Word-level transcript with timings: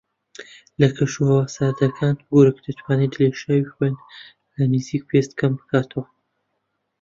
لە 0.79 0.87
کەش 0.95 1.13
و 1.19 1.27
ھەوا 1.27 1.41
ساردەکان 1.55 2.15
گورگ 2.31 2.55
دەتوانێت 2.65 3.13
لێشاوی 3.19 3.71
خوێن 3.73 3.95
لە 4.57 4.63
نزیک 4.73 5.03
پێست 5.09 5.31
کەم 5.39 5.53
بکاتەوە 5.59 6.05